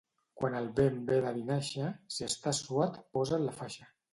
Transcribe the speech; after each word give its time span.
Quan 0.39 0.55
el 0.59 0.69
vent 0.79 0.97
ve 1.09 1.17
de 1.27 1.35
Vinaixa, 1.35 1.91
si 2.17 2.27
estàs 2.31 2.65
suat 2.65 2.99
posa't 3.19 3.49
la 3.51 3.57
faixa. 3.63 3.91